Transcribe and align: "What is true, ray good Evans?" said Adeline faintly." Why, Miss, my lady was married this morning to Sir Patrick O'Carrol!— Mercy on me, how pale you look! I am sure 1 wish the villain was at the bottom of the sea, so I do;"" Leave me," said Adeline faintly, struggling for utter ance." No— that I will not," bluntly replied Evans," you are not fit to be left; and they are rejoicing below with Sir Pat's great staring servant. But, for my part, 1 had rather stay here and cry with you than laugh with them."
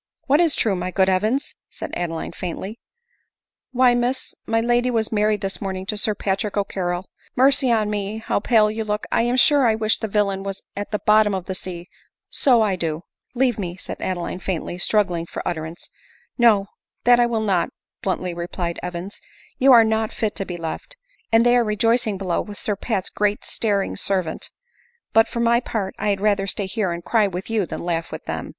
"What 0.26 0.38
is 0.40 0.54
true, 0.54 0.78
ray 0.78 0.90
good 0.90 1.08
Evans?" 1.08 1.54
said 1.70 1.94
Adeline 1.96 2.32
faintly." 2.32 2.78
Why, 3.72 3.94
Miss, 3.94 4.34
my 4.44 4.60
lady 4.60 4.90
was 4.90 5.10
married 5.10 5.40
this 5.40 5.62
morning 5.62 5.86
to 5.86 5.96
Sir 5.96 6.14
Patrick 6.14 6.58
O'Carrol!— 6.58 7.06
Mercy 7.36 7.72
on 7.72 7.88
me, 7.88 8.18
how 8.18 8.38
pale 8.38 8.70
you 8.70 8.84
look! 8.84 9.06
I 9.10 9.22
am 9.22 9.36
sure 9.38 9.62
1 9.64 9.78
wish 9.78 9.96
the 9.96 10.08
villain 10.08 10.42
was 10.42 10.60
at 10.76 10.90
the 10.90 10.98
bottom 10.98 11.34
of 11.34 11.46
the 11.46 11.54
sea, 11.54 11.88
so 12.28 12.60
I 12.60 12.76
do;"" 12.76 13.04
Leave 13.34 13.58
me," 13.58 13.76
said 13.78 13.96
Adeline 14.00 14.40
faintly, 14.40 14.76
struggling 14.76 15.24
for 15.24 15.40
utter 15.48 15.64
ance." 15.64 15.88
No— 16.46 16.66
that 17.04 17.18
I 17.18 17.24
will 17.24 17.40
not," 17.40 17.70
bluntly 18.02 18.34
replied 18.34 18.78
Evans," 18.82 19.22
you 19.58 19.72
are 19.72 19.84
not 19.84 20.12
fit 20.12 20.36
to 20.36 20.44
be 20.44 20.58
left; 20.58 20.98
and 21.32 21.46
they 21.46 21.56
are 21.56 21.64
rejoicing 21.64 22.18
below 22.18 22.42
with 22.42 22.58
Sir 22.60 22.76
Pat's 22.76 23.08
great 23.08 23.42
staring 23.42 23.96
servant. 23.96 24.50
But, 25.14 25.28
for 25.28 25.40
my 25.40 25.60
part, 25.60 25.94
1 25.98 26.08
had 26.10 26.20
rather 26.20 26.46
stay 26.46 26.66
here 26.66 26.92
and 26.92 27.02
cry 27.02 27.26
with 27.26 27.48
you 27.48 27.64
than 27.64 27.80
laugh 27.80 28.12
with 28.12 28.26
them." 28.26 28.54